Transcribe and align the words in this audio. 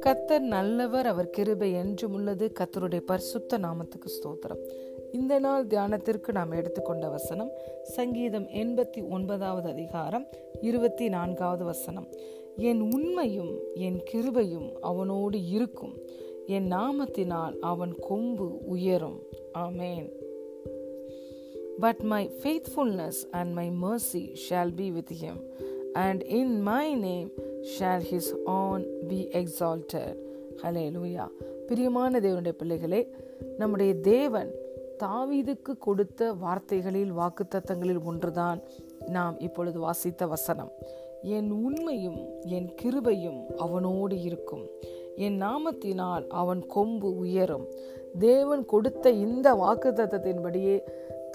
கத்தர் 0.00 0.38
நல்லவர் 0.38 1.06
அவர் 1.06 1.30
கிருபை 1.30 1.72
என்றும் 1.72 2.14
உள்ளது. 2.14 2.52
கத்தருடைய 2.60 3.00
பரிசுத்த 3.00 3.58
நாமத்துக்கு 3.58 4.06
ஸ்தோத்திரம். 4.06 4.68
இந்த 5.12 5.38
நாள் 5.38 5.66
தியானத்திற்கு 5.66 6.32
நாம் 6.32 6.50
எடுத்துக்கொண்ட 6.50 7.08
வசனம் 7.08 7.50
சங்கீதம் 7.82 8.46
எண்பத்தி 8.46 9.08
ஒன்பதாவது 9.08 9.68
அதிகாரம் 9.68 10.26
இருபத்தி 10.60 11.08
நான்காவது 11.08 11.64
வசனம். 11.64 12.08
என் 12.56 12.80
உண்மையும் 12.80 13.58
என் 13.74 14.02
கிருபையும் 14.12 14.72
அவனோடு 14.80 15.46
இருக்கும். 15.46 15.98
என் 16.46 16.72
நாமத்தினால் 16.72 17.58
அவன் 17.58 17.94
கொம்பு 18.00 18.58
உயரும். 18.66 19.22
ஆமேன். 19.58 20.23
But 21.80 22.02
my 22.02 22.30
faithfulness 22.42 23.16
and 23.32 23.52
my 23.52 23.68
mercy 23.70 24.24
shall 24.48 24.70
be 24.76 24.90
with 24.90 25.10
him, 25.22 25.36
and 25.94 26.22
in 26.22 26.62
my 26.62 26.96
name 26.96 27.30
shall 27.78 28.00
his 28.00 28.26
own 28.46 28.84
be 29.08 29.20
exalted. 29.30 30.16
ஹலேலூயா 30.62 31.26
பிரியமான 31.66 32.20
தேவனுடைய 32.20 32.52
பிள்ளைகளே 32.52 33.10
நம்முடைய 33.58 33.94
தேவன் 33.94 34.50
தாவீதுக்கு 34.98 35.78
கொடுத்த 35.78 36.32
வார்த்தைகளில் 36.32 37.12
வாக்குத்தத்தங்களில் 37.12 38.04
ஒன்றுதான் 38.04 38.62
நாம் 39.06 39.38
இப்பொழுது 39.38 39.78
வாசித்த 39.78 40.26
வசனம். 40.26 40.72
என் 41.22 41.50
உண்மையும் 41.50 42.20
என் 42.40 42.74
கிருபையும் 42.82 43.46
அவனோடு 43.56 44.20
இருக்கும். 44.20 44.66
என் 45.16 45.42
நாமத்தினால் 45.42 46.26
அவன் 46.28 46.66
கொம்பு 46.66 47.16
உயரும். 47.16 47.66
தேவன் 48.18 48.64
கொடுத்த 48.64 49.10
இந்த 49.10 49.54
வாக்குத்தத்தத்தின்படியே 49.54 50.80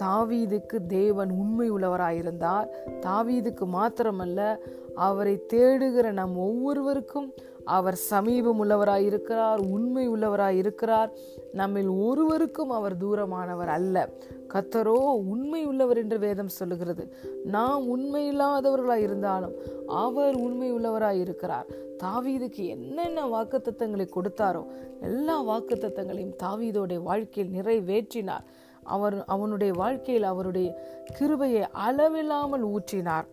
தாவீதுக்கு 0.01 0.85
தேவன் 0.87 1.29
உண்மை 1.29 1.71
உள்ளவராயிருந்தார் 1.71 2.67
தாவீதுக்கு 3.01 3.65
மாத்திரமல்ல 3.73 4.57
அவரை 4.95 5.41
தேடுகிற 5.53 6.11
நம் 6.11 6.37
ஒவ்வொருவருக்கும் 6.37 7.33
அவர் 7.65 7.95
சமீபம் 7.95 8.63
உள்ளவராயிருக்கிறார் 8.63 9.57
உண்மை 9.71 10.09
உள்ளவராயிருக்கிறார் 10.09 11.09
நம்மில் 11.53 11.87
ஒருவருக்கும் 11.87 12.69
அவர் 12.69 12.97
தூரமானவர் 12.97 13.67
அல்ல. 13.67 14.09
கத்தரோ 14.47 14.95
உண்மை 15.29 15.65
உள்ளவர் 15.65 15.97
என்று 15.97 16.19
வேதம் 16.19 16.47
சொல்லுகிறது. 16.47 17.15
நாம் 17.45 17.87
உண்மை 17.87 18.33
இருந்தாலும் 18.97 19.51
அவர் 19.87 20.35
உண்மை 20.35 20.73
உள்ளவராய் 20.73 21.19
இருக்கிறார் 21.19 21.65
தாவீதுக்கு 22.03 22.67
என்னென்ன 22.67 23.25
வாக்குத்தத்தங்களை 23.25 24.09
கொடுத்தாரோ 24.15 24.65
எல்லா 25.01 25.43
வாக்குத்தத்தங்களையும் 25.43 26.35
தாவீதோடைய 26.43 27.01
வாழ்க்கையில் 27.03 27.61
நிறைவேற்றினார். 27.61 28.45
அவர் 28.89 29.17
அவனுடைய 29.25 29.71
வாழ்க்கையில் 29.73 30.23
அவருடைய 30.23 30.69
கிருபையை 31.17 31.63
அளவில்லாமல் 31.85 32.65
ஊற்றினார். 32.67 33.27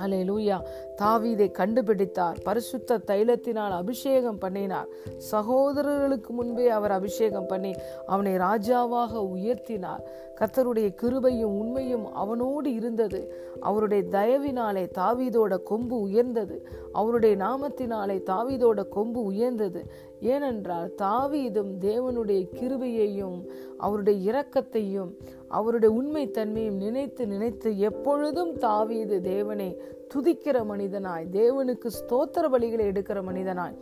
அலே 0.00 0.20
லூயா 0.24 0.56
தாவீதை 1.02 1.50
கண்டுபிடித்தார். 1.50 2.36
பரிசுத்த 2.42 3.00
தைலத்தினால் 3.06 3.70
அபிஷேகம் 3.70 4.38
பண்ணினார். 4.38 4.88
சகோதரர்களுக்கு 5.16 6.32
முன்பே 6.32 6.68
அவர் 6.68 6.90
அபிஷேகம் 6.90 7.46
பண்ணி 7.46 7.74
அவனை 8.06 8.32
ராஜாவாக 8.32 9.28
உயர்த்தினார். 9.36 10.02
கத்தருடைய 10.40 10.94
கிருபையும் 11.02 11.54
உண்மையும் 11.62 12.12
அவனோடு 12.14 12.74
இருந்தது. 12.74 13.34
அவருடைய 13.60 14.04
தயவினாலே 14.10 14.90
தாவீதோட 14.98 15.62
கொம்பு 15.62 16.00
உயர்ந்தது. 16.00 16.68
அவருடைய 16.92 17.36
நாமத்தினாலே 17.36 18.16
தாவீதோட 18.26 18.88
கொம்பு 18.88 19.22
உயர்ந்தது. 19.22 20.08
ஏனென்றால் 20.20 20.92
தாவீதும் 20.98 21.72
தேவனுடைய 21.80 22.46
கிருபையையும் 22.54 23.46
அவருடைய 23.78 24.32
இரக்கத்தையும் 24.32 25.10
அவருடைய 25.58 25.90
உண்மை 25.94 26.24
தன்மையும் 26.30 26.76
நினைத்து 26.76 27.22
நினைத்து 27.26 27.68
எப்பொழுதும் 27.88 28.52
தாவீது 28.58 29.16
தேவனை 29.22 29.70
துதிக்கிற 30.12 30.56
மனிதனாய் 30.70 31.24
தேவனுக்கு 31.38 31.88
ஸ்தோத்திர 31.98 32.44
பலிகளை 32.52 32.84
எடுக்கிற 32.90 33.18
மனிதனாய். 33.28 33.74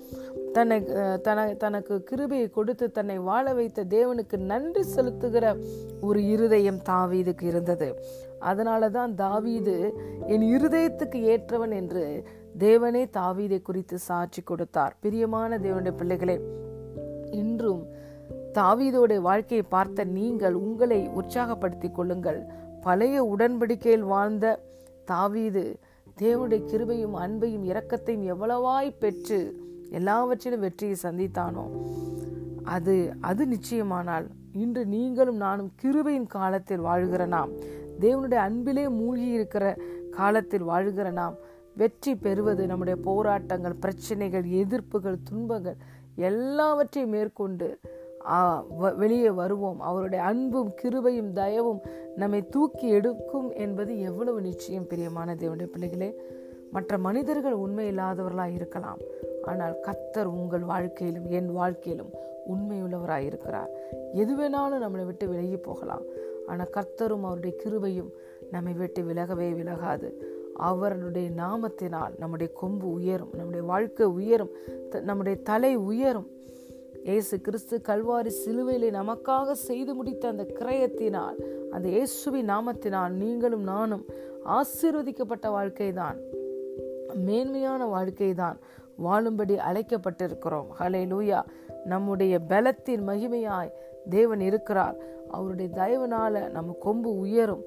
தன்னை 0.53 0.79
தன 1.27 1.45
தனக்கு 1.55 1.95
கிருபையை 2.11 2.49
கொடுத்து 2.51 2.87
தன்னை 2.93 3.17
வாழ 3.29 3.47
வைத்த 3.59 3.85
தேவனுக்கு 3.97 4.37
நன்றி 4.53 4.83
செலுத்துகிற 4.95 5.45
ஒரு 6.01 6.21
இருதயம் 6.35 6.81
தாவீதுக்கு 6.91 7.43
இருந்தது. 7.43 7.89
அதனால 8.51 8.91
தான் 8.99 9.15
தாவீது 9.15 9.77
என் 10.35 10.47
இருதயத்துக்கு 10.57 11.21
ஏற்றவன் 11.35 11.75
என்று 11.81 12.05
தேவனே 12.59 13.05
தாவீதை 13.19 13.61
குறித்து 13.63 13.99
சாட்சி 14.09 14.43
கொடுத்தார். 14.43 14.97
பிரியமான 15.01 15.59
தேவனுடைய 15.59 15.97
பிள்ளைகளே 15.97 16.37
தாவீதோடைய 18.59 19.21
வாழ்க்கையை 19.21 19.67
பார்த்த 19.69 20.05
நீங்கள் 20.05 20.55
உங்களை 20.55 21.09
உற்சாகப்படுத்திக் 21.09 21.95
கொள்ளுங்கள். 21.95 22.41
பழைய 22.83 23.35
உடன்படிக்கையில் 23.37 24.07
வாழ்ந்த 24.07 24.61
தாவீது 25.05 25.79
தேவனுடைய 26.19 26.61
கிருபையும் 26.71 27.17
அன்பையும் 27.17 27.65
இரக்கத்தையும் 27.65 28.25
எவ்வளவாய் 28.35 28.99
பெற்று 28.99 29.39
எல்லாவற்றிலும் 29.91 30.61
வெற்றியை 30.61 30.97
சந்தித்தானோ? 31.03 31.65
அது 32.65 33.13
அது 33.21 33.47
நிச்சயமானால் 33.47 34.27
இன்று 34.53 34.87
நீங்களும் 34.87 35.37
நானும் 35.37 35.71
கிருபையின் 35.83 36.27
காலத்தில் 36.27 36.81
வாழ்கிற 36.81 37.27
நாம் 37.27 37.51
தேவனுடைய 38.01 38.41
அன்பிலே 38.47 38.89
மூழ்கி 38.89 39.27
இருக்கிற 39.27 39.77
காலத்தில் 40.11 40.63
வாழ்கிற 40.63 41.11
நாம் 41.11 41.35
வெற்றி 41.75 42.17
பெறுவது 42.17 42.67
நம்முடைய 42.67 43.01
போராட்டங்கள் 43.05 43.75
பிரச்சனைகள் 43.75 44.43
எதிர்ப்புகள் 44.43 45.19
துன்பங்கள் 45.25 45.77
எல்லாவற்றையும் 46.17 47.13
மேற்கொண்டு 47.13 47.81
வெளியே 48.97 49.31
வருவோம். 49.31 49.81
அவருடைய 49.81 50.25
அன்பும் 50.25 50.71
கிருபையும் 50.83 51.33
தயவும் 51.41 51.81
நம்மை 52.17 52.49
தூக்கி 52.49 52.89
எடுக்கும் 52.89 53.49
என்பது 53.65 54.01
எவ்வளவு 54.01 54.41
நிச்சயம் 54.41 54.87
பிரியமான 54.87 55.35
தேவனுடைய 55.35 55.69
பிள்ளைகளே. 55.75 56.11
மற்ற 56.73 56.99
மனிதர்கள் 56.99 57.57
உண்மை 57.65 57.85
இல்லாதவர்களாக 57.91 58.55
இருக்கலாம். 58.55 58.99
ஆனால் 59.43 59.77
கத்தர் 59.87 60.31
உங்கள் 60.39 60.65
வாழ்க்கையிலும் 60.73 61.29
என் 61.29 61.51
வாழ்க்கையிலும் 61.53 62.13
உண்மையுள்ளவராக 62.53 63.29
இருக்கிறார் 63.31 63.71
எது 64.13 64.33
வேணாலும் 64.39 64.83
நம்மளை 64.85 65.05
விட்டு 65.05 65.29
விலகி 65.29 65.57
போகலாம். 65.57 66.05
ஆனால் 66.47 66.75
கர்த்தரும் 66.77 67.25
அவருடைய 67.29 67.57
கிருபையும் 67.63 68.11
நம்மை 68.51 68.73
விட்டு 68.73 69.03
விலகவே 69.03 69.49
விலகாது. 69.61 70.11
அவருடைய 70.71 71.29
நாமத்தினால் 71.43 72.15
நம்முடைய 72.19 72.53
கொம்பு 72.53 72.87
உயரும் 72.93 73.33
நம்முடைய 73.33 73.67
வாழ்க்கை 73.67 74.07
உயரும் 74.07 74.53
நம்முடைய 75.03 75.39
தலை 75.43 75.73
உயரும். 75.91 76.29
இயேசு 77.09 77.41
கிறிஸ்து 77.41 77.81
கல்வாரி 77.89 78.31
சிலுவையிலே 78.45 78.89
நமக்காக 78.91 79.53
செய்து 79.53 79.95
முடித்த 79.95 80.29
அந்த 80.29 80.45
கிரயத்தினால் 80.59 81.37
அந்த 81.71 81.87
இயேசுவி 81.89 82.41
நாமத்தினால் 82.53 83.13
நீங்களும் 83.13 83.63
நானும் 83.63 84.05
ஆசீர்வதிக்கப்பட்ட 84.59 85.47
வாழ்க்கை 85.51 85.93
தான் 85.93 86.19
மேன்மையான 87.27 87.87
வாழ்க்கை 87.87 88.35
தான் 88.35 88.59
வாழும்படி 88.97 89.55
அழைக்கப்பட்டிருக்கிறோம். 89.69 90.69
ஹலே 90.79 91.03
லூயா 91.13 91.41
நம்முடைய 91.85 92.35
பலத்தின் 92.39 93.09
மகிமையாய் 93.09 93.73
தேவன் 94.11 94.41
இருக்கிறார். 94.41 94.97
அவருடைய 95.31 95.71
தயவுனால 95.77 96.51
நம்ம 96.51 96.77
கொம்பு 96.81 97.11
உயரும். 97.19 97.65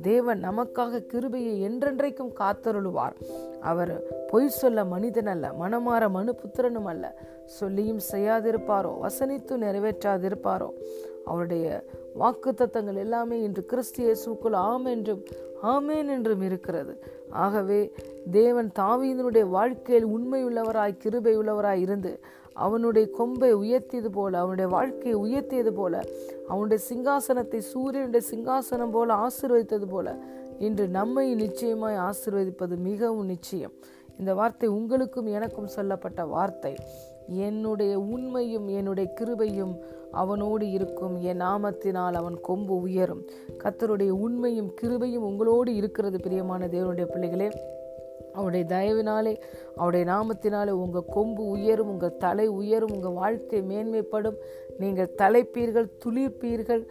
தேவன் 0.00 0.40
நமக்காக 0.44 1.00
கிருபையை 1.12 1.54
என்றென்றைக்கும் 1.68 2.34
காத்தருளுவார். 2.40 3.16
அவர் 3.60 3.94
பொய் 4.30 4.48
சொல்ல 4.60 4.84
மனிதன் 4.84 5.26
அல்ல 5.26 5.52
மனமாற 5.62 6.08
மனு 6.10 6.34
புத்திரனும் 6.42 6.88
அல்ல. 6.92 7.04
சொல்லியும் 7.58 8.00
செய்யாதிருப்பாரோ 8.12 8.92
வசனித்து 9.00 9.56
நிறைவேற்றாதிருப்பாரோ. 9.56 10.68
அவருடைய 11.24 11.66
வாக்கு 12.14 12.50
தத்தங்கள் 12.52 12.96
எல்லாமே 12.96 13.36
இன்று 13.42 13.62
கிறிஸ்தியேசுக்குள் 13.72 14.56
ஆம் 14.68 14.84
என்றும் 14.84 15.22
ஆமேன் 15.62 16.08
என்றும் 16.08 16.40
இருக்கிறது. 16.40 16.94
ஆகவே 17.30 17.92
தேவன் 18.30 18.70
தாவீதனுடைய 18.78 19.44
வாழ்க்கையில் 19.48 20.06
உண்மையுள்ளவராய் 20.06 20.96
கிருபை 20.98 21.38
உள்ளவராய் 21.38 21.80
இருந்து 21.80 22.12
அவனுடைய 22.52 23.10
கொம்பை 23.10 23.50
உயர்த்தியது 23.54 24.10
போல 24.12 24.38
அவனுடைய 24.38 24.70
வாழ்க்கையை 24.70 25.16
உயர்த்தியது 25.20 25.70
போல 25.70 26.02
அவனுடைய 26.48 26.84
சிங்காசனத்தை 26.90 27.60
சூரியனுடைய 27.72 28.26
சிங்காசனம் 28.30 28.90
போல 28.90 29.26
ஆசிர்வதித்தது 29.26 29.88
போல 29.88 30.16
இன்று 30.58 30.86
நம்மை 30.88 31.34
நிச்சயமாய் 31.34 31.98
ஆசிர்வதிப்பது 31.98 32.76
மிகவும் 32.76 33.26
நிச்சயம். 33.26 33.72
இந்த 34.18 34.34
வார்த்தை 34.34 34.68
உங்களுக்கும் 34.68 35.26
எனக்கும் 35.26 35.66
சொல்லப்பட்ட 35.66 36.24
வார்த்தை. 36.24 36.74
என்னுடைய 37.26 37.98
உண்மையும் 37.98 38.68
என்னுடைய 38.68 39.12
கிருபையும் 39.20 39.78
அவனோடு 40.12 40.70
இருக்கும். 40.70 41.22
என் 41.22 41.40
நாமத்தினால் 41.40 42.12
அவன் 42.12 42.40
கொம்பு 42.40 42.80
உயரும். 42.80 43.22
கத்தருடைய 43.64 44.10
உண்மையும் 44.10 44.72
கிருபையும் 44.82 45.26
உங்களோடு 45.30 45.74
இருக்கிறது 45.74 46.20
பிரியமான 46.20 46.66
தேவனுடைய 46.66 47.04
பிள்ளைகளே. 47.04 47.50
அவருடைய 48.34 48.64
தயவினாலே 48.68 49.34
அவருடைய 49.76 50.04
நாமத்தினாலே 50.12 50.72
உங்கள் 50.84 51.08
கொம்பு 51.08 51.42
உயரும் 51.46 51.88
உங்கள் 51.88 52.16
தலை 52.16 52.46
உயரும் 52.60 52.94
உங்கள் 52.94 53.18
வாழ்க்கை 53.20 53.60
மேன்மைப்படும். 53.62 54.38
நீங்கள் 54.78 55.14
தலைப்பீர்கள் 55.18 55.88
துளிர்ப்பீர்கள் 56.04 56.82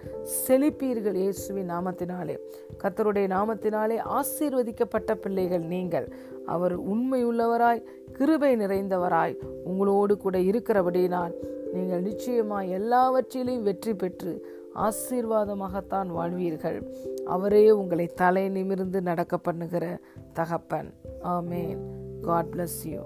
செழிப்பீர்கள் 0.47 1.13
இயேசுவின் 1.13 1.71
நாமத்தினாலே. 1.71 2.35
கத்தருடைய 2.83 3.27
நாமத்தினாலே 3.35 3.97
ஆசீர்வதிக்கப்பட்ட 4.19 5.13
பிள்ளைகள் 5.15 5.65
நீங்கள். 5.73 6.07
அவர் 6.45 6.75
உண்மையுள்ளவராய் 6.89 7.83
கிருபை 8.13 8.53
நிறைந்தவராய் 8.55 9.35
உங்களோடு 9.63 10.17
கூட 10.17 10.37
இருக்கிறபடியினால் 10.37 11.33
நீங்கள் 11.73 12.01
நிச்சயமாக 12.01 12.71
எல்லாவற்றிலையும் 12.79 13.67
வெற்றி 13.67 13.93
பெற்று 13.93 14.33
ஆசீர்வாதமாகத்தான் 14.75 16.09
வாழ்வீர்கள். 16.17 16.87
அவரே 17.25 17.71
உங்களை 17.71 18.07
தலை 18.07 18.49
நிமிர்ந்து 18.49 19.01
நடக்க 19.01 19.37
பண்ணுகிற 19.37 19.99
தகப்பன். 20.33 20.93
ஆமேன். 21.23 21.77
God 22.21 22.45
bless 22.45 22.81
you 22.83 23.01